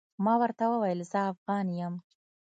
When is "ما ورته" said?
0.23-0.63